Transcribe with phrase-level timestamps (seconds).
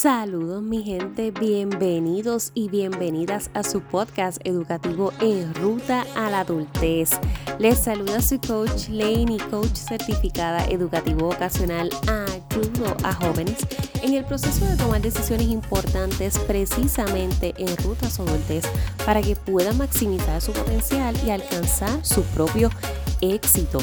[0.00, 7.18] Saludos mi gente, bienvenidos y bienvenidas a su podcast educativo En Ruta a la Adultez.
[7.58, 11.90] Les saluda su coach Lane coach certificada educativo vocacional.
[12.06, 13.56] Ayudo a jóvenes
[14.00, 18.66] en el proceso de tomar decisiones importantes precisamente en ruta a su adultez
[19.04, 22.70] para que puedan maximizar su potencial y alcanzar su propio
[23.20, 23.80] éxito.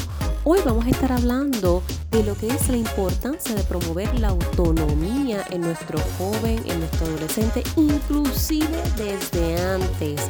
[0.48, 5.44] Hoy vamos a estar hablando de lo que es la importancia de promover la autonomía
[5.50, 10.20] en nuestro joven, en nuestro adolescente, inclusive desde antes,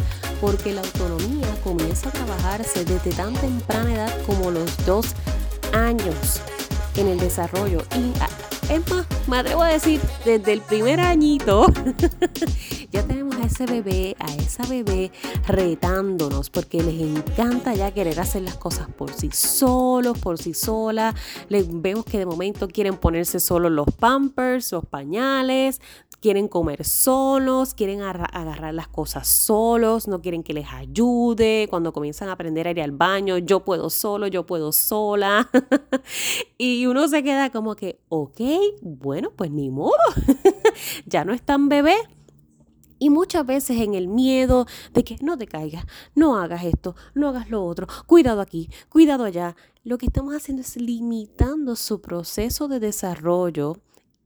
[0.40, 5.08] porque la autonomía comienza a trabajarse desde tan temprana edad como los dos
[5.74, 6.40] años
[6.96, 7.82] en el desarrollo.
[7.94, 8.30] Y ah,
[8.70, 11.66] es más, me atrevo a decir, desde el primer añito
[12.90, 15.10] ya tenemos ese bebé, a esa bebé
[15.46, 21.14] retándonos porque les encanta ya querer hacer las cosas por sí solos, por sí solas.
[21.48, 25.80] Vemos que de momento quieren ponerse solo los pampers, los pañales,
[26.20, 31.68] quieren comer solos, quieren agarrar las cosas solos, no quieren que les ayude.
[31.70, 35.48] Cuando comienzan a aprender a ir al baño, yo puedo solo, yo puedo sola.
[36.58, 38.40] y uno se queda como que, ok,
[38.82, 39.94] bueno, pues ni modo,
[41.06, 41.94] ya no es tan bebé.
[42.98, 47.28] Y muchas veces en el miedo de que no te caigas, no hagas esto, no
[47.28, 52.68] hagas lo otro, cuidado aquí, cuidado allá, lo que estamos haciendo es limitando su proceso
[52.68, 53.76] de desarrollo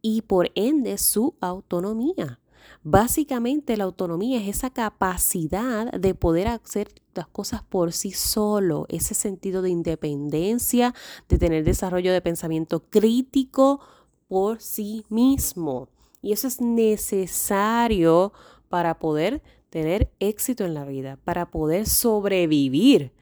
[0.02, 2.38] y por ende su autonomía.
[2.82, 9.14] Básicamente la autonomía es esa capacidad de poder hacer las cosas por sí solo, ese
[9.14, 10.94] sentido de independencia,
[11.28, 13.80] de tener desarrollo de pensamiento crítico
[14.28, 15.88] por sí mismo.
[16.22, 18.32] Y eso es necesario
[18.70, 23.12] para poder tener éxito en la vida, para poder sobrevivir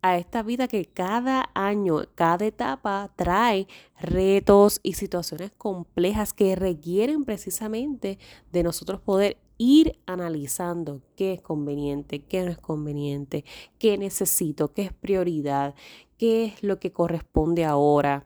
[0.00, 3.66] a esta vida que cada año, cada etapa trae
[4.00, 8.18] retos y situaciones complejas que requieren precisamente
[8.52, 13.44] de nosotros poder ir analizando qué es conveniente, qué no es conveniente,
[13.78, 15.74] qué necesito, qué es prioridad,
[16.16, 18.24] qué es lo que corresponde ahora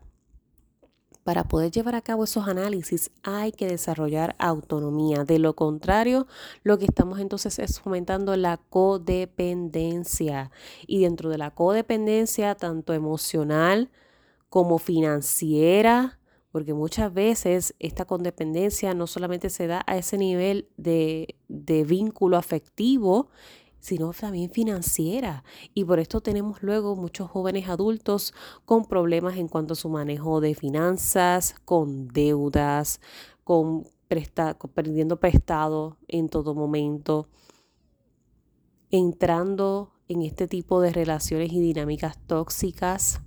[1.27, 5.25] para poder llevar a cabo esos análisis hay que desarrollar autonomía.
[5.25, 6.29] De lo contrario,
[6.63, 10.53] lo que estamos entonces es fomentando la codependencia.
[10.87, 13.91] Y dentro de la codependencia, tanto emocional
[14.49, 16.21] como financiera,
[16.53, 22.37] porque muchas veces esta codependencia no solamente se da a ese nivel de, de vínculo
[22.37, 23.31] afectivo,
[23.81, 25.45] sino también financiera.
[25.75, 30.41] Y por esto tenemos luego muchos jóvenes adultos con problemas en cuanto a su manejo
[30.41, 33.01] de finanzas, con deudas,
[33.45, 33.85] con,
[34.75, 37.29] perdiendo prestado en todo momento,
[38.91, 43.21] entrando en este tipo de relaciones y dinámicas tóxicas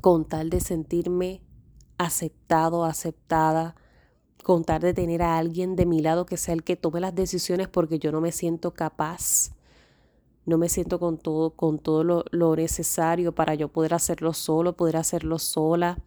[0.00, 1.42] con tal de sentirme
[1.98, 3.74] aceptado, aceptada,
[4.42, 7.68] contar de tener a alguien de mi lado que sea el que tome las decisiones
[7.68, 9.52] porque yo no me siento capaz,
[10.46, 14.76] no me siento con todo, con todo lo, lo necesario para yo poder hacerlo solo,
[14.76, 15.98] poder hacerlo sola.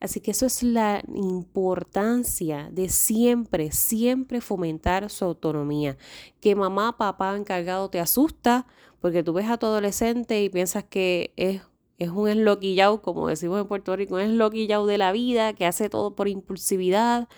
[0.00, 5.96] Así que eso es la importancia de siempre, siempre fomentar su autonomía.
[6.40, 8.66] Que mamá, papá encargado te asusta
[9.00, 11.62] porque tú ves a tu adolescente y piensas que es
[11.98, 15.88] es un esloquillao, como decimos en Puerto Rico, un esloquillao de la vida que hace
[15.88, 17.28] todo por impulsividad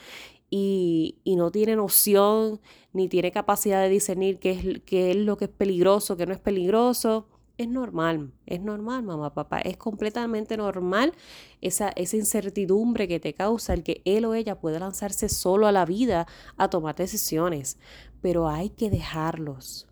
[0.51, 2.61] y, no tiene noción
[2.93, 6.33] ni tiene capacidad de discernir qué es, qué es lo que es peligroso, qué no
[6.33, 7.29] es peligroso.
[7.59, 9.61] Es normal, es normal, mamá, papá.
[9.61, 11.15] Es completamente normal
[11.63, 15.73] esa, esa incertidumbre que te causa el que él o ella pueda lanzarse solo a
[15.73, 16.27] la vida
[16.59, 17.79] a tomar decisiones.
[18.21, 19.86] Pero hay que dejarlos,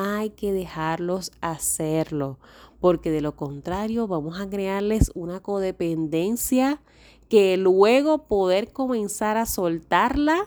[0.00, 2.38] hay que dejarlos hacerlo
[2.78, 6.80] porque de lo contrario vamos a crearles una codependencia
[7.28, 10.46] que luego poder comenzar a soltarla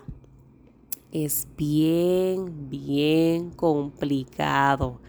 [1.12, 5.02] es bien, bien complicado.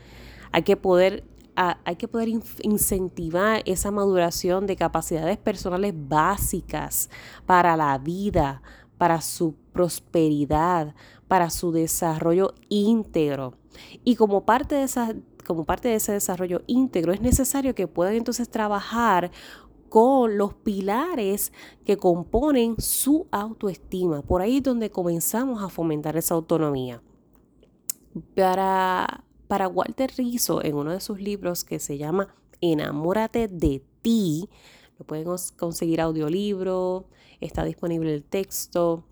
[0.50, 1.22] Hay que poder,
[1.54, 2.28] hay que poder
[2.62, 7.10] incentivar esa maduración de capacidades personales básicas
[7.46, 8.60] para la vida,
[8.98, 10.96] para su prosperidad,
[11.28, 13.61] para su desarrollo íntegro.
[14.04, 15.14] Y como parte de esa
[15.44, 19.30] como parte de ese desarrollo íntegro, es necesario que puedan entonces trabajar
[19.88, 21.52] con los pilares
[21.84, 24.22] que componen su autoestima.
[24.22, 27.02] Por ahí es donde comenzamos a fomentar esa autonomía.
[28.34, 34.48] Para, para Walter Rizzo, en uno de sus libros que se llama Enamórate de ti,
[34.98, 35.26] lo pueden
[35.58, 37.06] conseguir audiolibro,
[37.40, 39.04] está disponible el texto,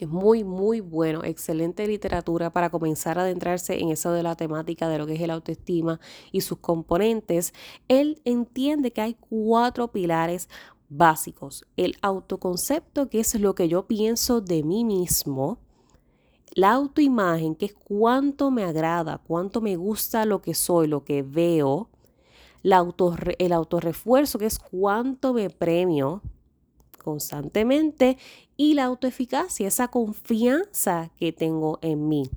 [0.00, 4.88] es muy, muy bueno, excelente literatura para comenzar a adentrarse en eso de la temática
[4.88, 6.00] de lo que es el autoestima
[6.32, 7.52] y sus componentes.
[7.86, 10.48] Él entiende que hay cuatro pilares
[10.88, 11.66] básicos.
[11.76, 15.58] El autoconcepto, que es lo que yo pienso de mí mismo.
[16.54, 21.22] La autoimagen, que es cuánto me agrada, cuánto me gusta lo que soy, lo que
[21.22, 21.90] veo.
[22.62, 26.22] El autorrefuerzo, que es cuánto me premio
[27.02, 28.18] constantemente.
[28.56, 32.30] Y la autoeficacia, esa confianza que tengo en mí.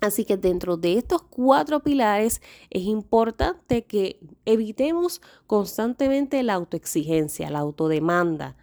[0.00, 2.40] Así que dentro de estos cuatro pilares
[2.70, 8.56] es importante que evitemos constantemente la autoexigencia, la autodemanda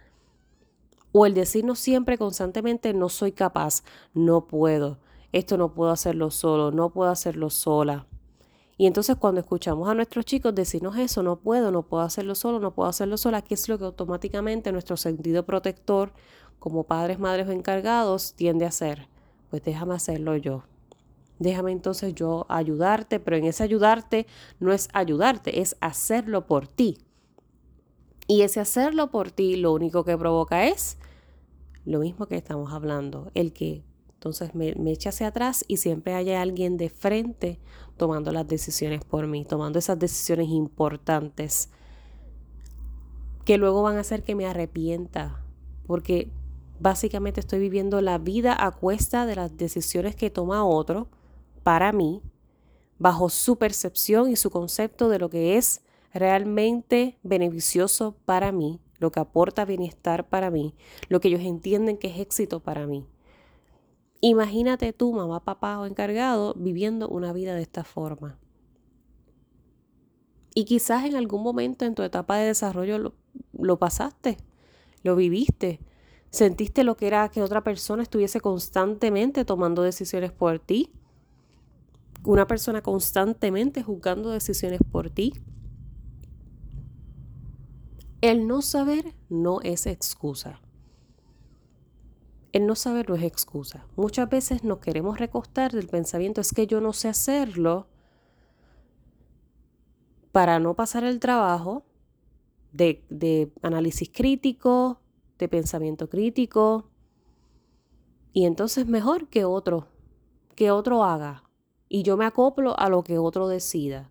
[1.12, 3.82] o el decirnos siempre constantemente no soy capaz,
[4.14, 4.98] no puedo,
[5.32, 8.06] esto no puedo hacerlo solo, no puedo hacerlo sola.
[8.78, 12.60] Y entonces cuando escuchamos a nuestros chicos decirnos eso, no puedo, no puedo hacerlo solo,
[12.60, 16.12] no puedo hacerlo sola, ¿qué es lo que automáticamente nuestro sentido protector
[16.58, 19.08] como padres, madres o encargados tiende a hacer?
[19.50, 20.62] Pues déjame hacerlo yo
[21.38, 24.26] déjame entonces yo ayudarte, pero en ese ayudarte
[24.60, 26.98] no es ayudarte, es hacerlo por ti.
[28.26, 30.98] Y ese hacerlo por ti lo único que provoca es
[31.84, 33.84] lo mismo que estamos hablando, el que
[34.18, 37.60] entonces me, eche hacia atrás y siempre haya alguien de frente
[37.96, 41.70] tomando las decisiones por mí, tomando esas decisiones importantes
[43.44, 45.40] que luego van a hacer que me arrepienta,
[45.86, 46.32] porque
[46.80, 51.06] básicamente estoy viviendo la vida a cuesta de las decisiones que toma otro
[51.62, 52.20] para mí,
[52.98, 55.80] bajo su percepción y su concepto de lo que es
[56.12, 60.74] realmente beneficioso para mí, lo que aporta bienestar para mí,
[61.08, 63.06] lo que ellos entienden que es éxito para mí.
[64.20, 68.38] Imagínate tú, mamá, papá o encargado, viviendo una vida de esta forma.
[70.54, 73.14] Y quizás en algún momento en tu etapa de desarrollo lo,
[73.52, 74.38] lo pasaste,
[75.04, 75.80] lo viviste,
[76.30, 80.90] sentiste lo que era que otra persona estuviese constantemente tomando decisiones por ti,
[82.24, 85.32] una persona constantemente juzgando decisiones por ti.
[88.20, 90.60] El no saber no es excusa.
[92.52, 93.86] El no saber no es excusa.
[93.96, 97.86] Muchas veces nos queremos recostar del pensamiento es que yo no sé hacerlo
[100.32, 101.84] para no pasar el trabajo
[102.72, 105.00] de, de análisis crítico,
[105.38, 106.88] de pensamiento crítico.
[108.32, 109.88] Y entonces mejor que otro,
[110.54, 111.44] que otro haga,
[111.88, 114.10] y yo me acoplo a lo que otro decida.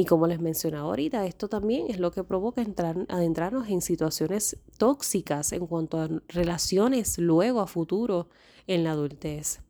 [0.00, 4.56] Y como les mencionaba ahorita, esto también es lo que provoca entrar, adentrarnos en situaciones
[4.78, 8.30] tóxicas en cuanto a relaciones luego a futuro
[8.66, 9.60] en la adultez.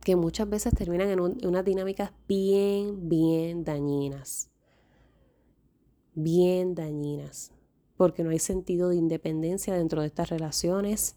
[0.00, 4.50] Que muchas veces terminan en, en unas dinámicas bien, bien dañinas.
[6.12, 7.52] Bien dañinas.
[7.96, 11.16] Porque no hay sentido de independencia dentro de estas relaciones.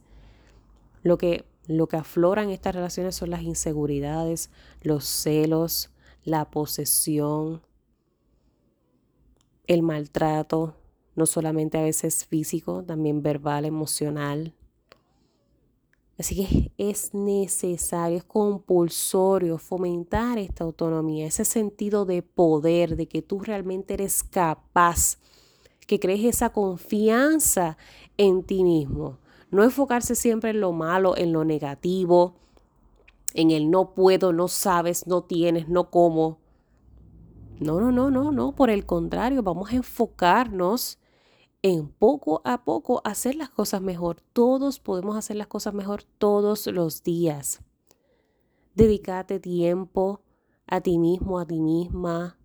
[1.04, 4.52] Lo que lo que aflora en estas relaciones son las inseguridades,
[4.84, 5.92] los celos,
[6.28, 7.62] la posesión,
[9.66, 10.76] el maltrato,
[11.16, 14.54] no solamente a veces físico, también verbal, emocional.
[16.20, 23.22] Así que es necesario, es compulsorio fomentar esta autonomía, ese sentido de poder, de que
[23.22, 25.20] tú realmente eres capaz,
[25.88, 27.78] que crees esa confianza
[28.18, 29.18] en ti mismo.
[29.50, 32.36] No enfocarse siempre en lo malo, en lo negativo,
[33.34, 36.40] en el no puedo, no sabes, no tienes, no como.
[37.60, 38.56] No, no, no, no, no.
[38.56, 41.00] Por el contrario, vamos a enfocarnos
[41.62, 44.22] en poco a poco hacer las cosas mejor.
[44.34, 47.62] Todos podemos hacer las cosas mejor todos los días.
[48.76, 50.22] Dedícate tiempo
[50.68, 52.38] a ti mismo, a ti misma.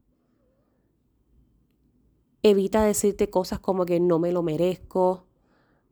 [2.42, 5.26] Evita decirte cosas como que no me lo merezco,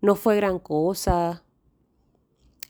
[0.01, 1.45] no fue gran cosa.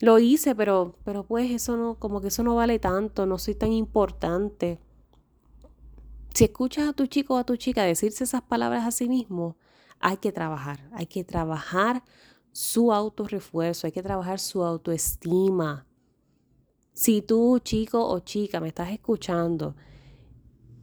[0.01, 3.55] Lo hice, pero, pero pues eso no, como que eso no vale tanto, no soy
[3.55, 4.81] tan importante.
[6.35, 9.57] Si escuchas a tu chico o a tu chica decirse esas palabras a sí mismo,
[9.99, 12.03] hay que trabajar, hay que trabajar
[12.53, 15.87] su autorrefuerzo, hay que trabajar su autoestima.
[16.95, 19.77] Si tú, chico o chica, me estás escuchando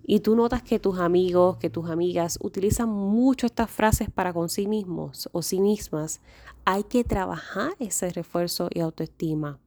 [0.09, 4.47] y tú notas que tus amigos, que tus amigas utilizan mucho estas frases para con
[4.47, 6.21] sí mismos o sí mismas,
[6.63, 9.59] hay que trabajar ese refuerzo y autoestima.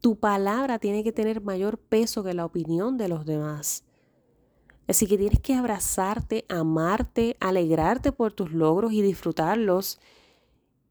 [0.00, 3.84] Tu palabra tiene que tener mayor peso que la opinión de los demás.
[4.88, 10.00] Así que tienes que abrazarte, amarte, alegrarte por tus logros y disfrutarlos.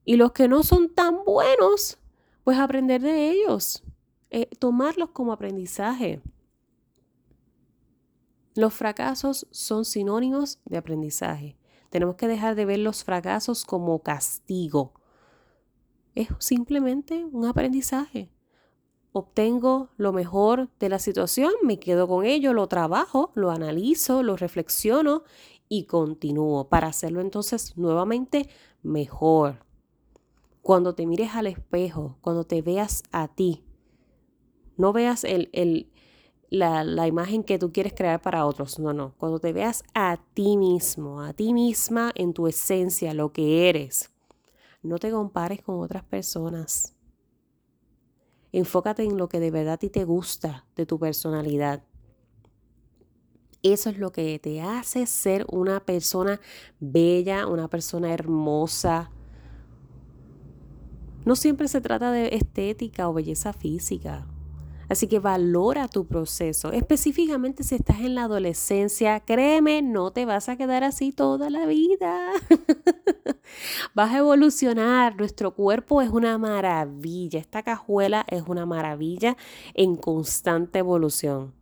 [0.05, 1.97] Y los que no son tan buenos,
[2.45, 3.83] pues aprender de ellos,
[4.29, 6.21] eh, tomarlos como aprendizaje.
[8.59, 11.55] Los fracasos son sinónimos de aprendizaje.
[11.89, 14.91] Tenemos que dejar de ver los fracasos como castigo.
[16.13, 18.33] Es simplemente un aprendizaje.
[19.13, 24.35] Obtengo lo mejor de la situación, me quedo con ello, lo trabajo, lo analizo, lo
[24.35, 25.23] reflexiono
[25.69, 28.49] y continúo para hacerlo entonces nuevamente
[28.83, 29.65] mejor.
[30.61, 33.63] Cuando te mires al espejo, cuando te veas a ti,
[34.75, 35.49] no veas el,
[36.49, 39.13] la, la, imagen que tú quieres crear para otros, no, no.
[39.17, 44.11] Cuando te veas a ti mismo, a ti misma en tu esencia, lo que eres,
[44.81, 46.95] no te compares con otras personas.
[48.51, 51.83] Enfócate en lo que de verdad a ti te gusta de tu personalidad.
[53.61, 56.39] Eso es lo que te hace ser una persona
[56.79, 59.11] bella, una persona hermosa.
[61.25, 64.25] No siempre se trata de estética o belleza física.
[64.89, 66.72] Así que valora tu proceso.
[66.72, 71.67] Específicamente si estás en la adolescencia, créeme, no te vas a quedar así toda la
[71.67, 72.31] vida.
[73.93, 75.15] vas a evolucionar.
[75.15, 77.39] Nuestro cuerpo es una maravilla.
[77.39, 79.38] Esta cajuela es una maravilla
[79.75, 81.58] en constante evolución.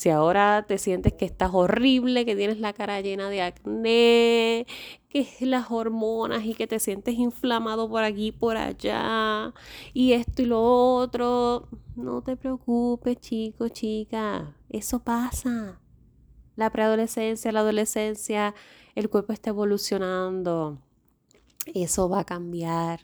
[0.00, 4.66] Si ahora te sientes que estás horrible, que tienes la cara llena de acné,
[5.10, 9.52] que es las hormonas y que te sientes inflamado por aquí, por allá,
[9.92, 15.82] y esto y lo otro, no te preocupes, chico, chica, eso pasa.
[16.56, 18.54] La preadolescencia, la adolescencia,
[18.94, 20.78] el cuerpo está evolucionando.
[21.74, 23.00] Eso va a cambiar.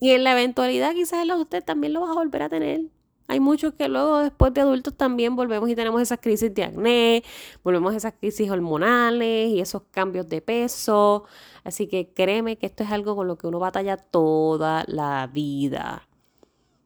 [0.00, 2.80] Y en la eventualidad quizás usted también lo vas a volver a tener.
[3.26, 7.24] Hay muchos que luego después de adultos también volvemos y tenemos esas crisis de acné,
[7.62, 11.24] volvemos a esas crisis hormonales y esos cambios de peso.
[11.64, 16.06] Así que créeme que esto es algo con lo que uno batalla toda la vida.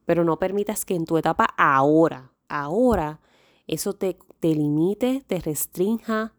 [0.06, 3.20] Pero no permitas que en tu etapa ahora, ahora,
[3.66, 6.34] eso te, te limite, te restrinja,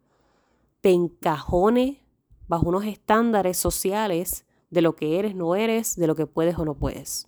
[0.81, 2.01] te encajone
[2.47, 6.65] bajo unos estándares sociales de lo que eres, no eres, de lo que puedes o
[6.65, 7.27] no puedes.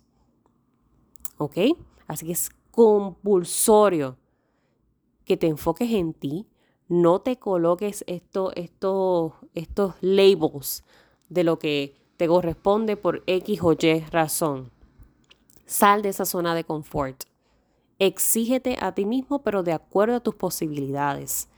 [1.36, 1.58] ¿Ok?
[2.06, 2.36] Así que
[2.72, 4.16] compulsorio
[5.24, 6.48] que te enfoques en ti,
[6.88, 10.82] no te coloques estos, estos, estos labels
[11.28, 14.70] de lo que te corresponde por X o Y razón.
[15.64, 17.24] Sal de esa zona de confort.
[17.98, 21.48] Exígete a ti mismo, pero de acuerdo a tus posibilidades.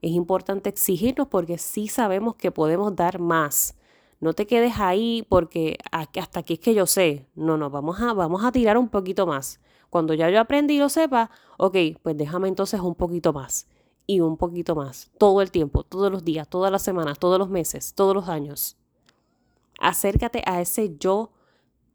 [0.00, 3.76] Es importante exigirnos porque sí sabemos que podemos dar más.
[4.20, 7.26] No te quedes ahí porque hasta aquí es que yo sé.
[7.34, 9.60] No, no, vamos a, vamos a tirar un poquito más.
[9.90, 13.66] Cuando ya yo aprendí y lo sepa, ok, pues déjame entonces un poquito más
[14.06, 17.48] y un poquito más, todo el tiempo, todos los días, todas las semanas, todos los
[17.48, 18.76] meses, todos los años.
[19.80, 21.32] Acércate a ese yo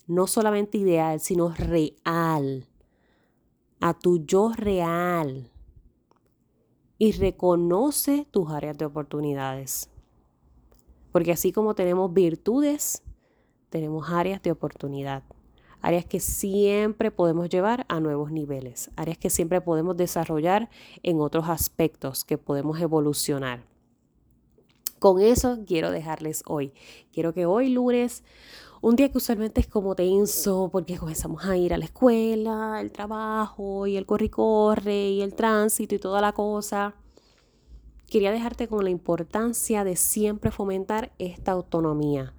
[0.07, 2.67] no solamente ideal, sino real,
[3.79, 5.49] a tu yo real
[6.97, 9.89] y reconoce tus áreas de oportunidades.
[11.11, 13.03] Porque así como tenemos virtudes,
[13.69, 15.23] tenemos áreas de oportunidad
[15.81, 20.69] áreas que siempre podemos llevar a nuevos niveles, áreas que siempre podemos desarrollar
[21.03, 23.65] en otros aspectos, que podemos evolucionar.
[24.99, 26.73] Con eso quiero dejarles hoy.
[27.11, 28.23] Quiero que hoy lunes,
[28.81, 32.91] un día que usualmente es como tenso porque comenzamos a ir a la escuela, el
[32.91, 36.93] trabajo y el corre-corre y el tránsito y toda la cosa,
[38.07, 42.33] quería dejarte con la importancia de siempre fomentar esta autonomía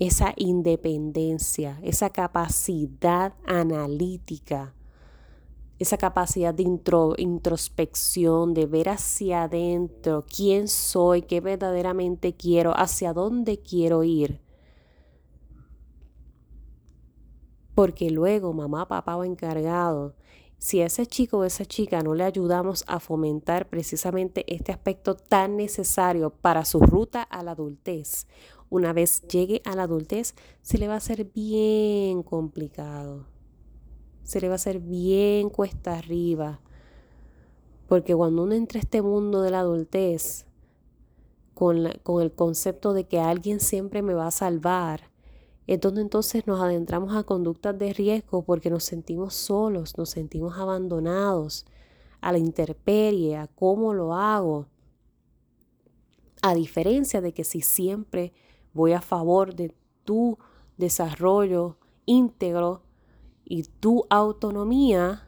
[0.00, 4.74] esa independencia, esa capacidad analítica,
[5.78, 6.64] esa capacidad de
[7.18, 14.40] introspección, de ver hacia adentro quién soy, qué verdaderamente quiero, hacia dónde quiero ir.
[17.74, 20.14] Porque luego mamá, papá o encargado,
[20.56, 25.14] si a ese chico o esa chica no le ayudamos a fomentar precisamente este aspecto
[25.14, 28.26] tan necesario para su ruta a la adultez,
[28.70, 33.26] una vez llegue a la adultez, se le va a hacer bien complicado.
[34.22, 36.60] Se le va a hacer bien cuesta arriba.
[37.88, 40.46] Porque cuando uno entra a este mundo de la adultez,
[41.54, 45.10] con, con el concepto de que alguien siempre me va a salvar,
[45.66, 50.56] es donde entonces nos adentramos a conductas de riesgo porque nos sentimos solos, nos sentimos
[50.58, 51.66] abandonados,
[52.20, 54.66] a la intemperie, a cómo lo hago.
[56.42, 58.32] A diferencia de que si siempre
[58.72, 59.74] voy a favor de
[60.04, 60.38] tu
[60.76, 62.82] desarrollo íntegro
[63.44, 65.26] y tu autonomía,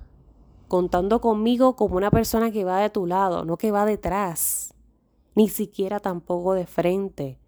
[0.68, 4.74] contando conmigo como una persona que va de tu lado, no que va detrás,
[5.34, 7.38] ni siquiera tampoco de frente,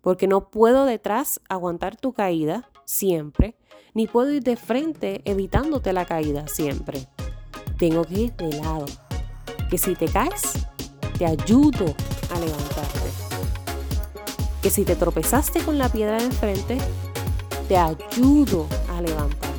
[0.00, 3.56] porque no puedo detrás aguantar tu caída siempre,
[3.94, 7.06] ni puedo ir de frente evitándote la caída siempre.
[7.78, 8.86] Tengo que ir de lado,
[9.70, 10.66] que si te caes,
[11.16, 11.94] te ayudo
[12.30, 13.03] a levantarte
[14.64, 16.78] que si te tropezaste con la piedra de enfrente,
[17.68, 18.66] te ayudo
[18.96, 19.50] a levantar.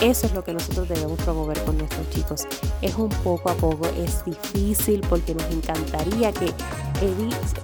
[0.00, 2.46] Eso es lo que nosotros debemos promover con nuestros chicos.
[2.80, 6.54] Es un poco a poco, es difícil porque nos encantaría que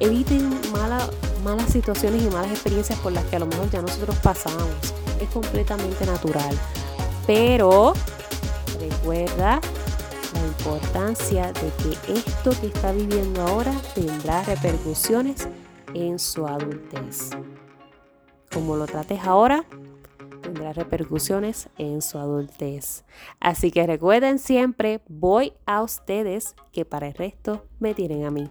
[0.00, 4.68] eviten malas situaciones y malas experiencias por las que a lo mejor ya nosotros pasamos.
[5.18, 6.54] Es completamente natural.
[7.26, 7.94] Pero
[8.78, 9.62] recuerda
[10.34, 15.48] la importancia de que esto que está viviendo ahora tendrá repercusiones
[15.94, 17.30] en su adultez.
[18.52, 19.64] Como lo trates ahora,
[20.42, 23.04] tendrá repercusiones en su adultez.
[23.40, 28.48] Así que recuerden siempre, voy a ustedes que para el resto me tienen a mí.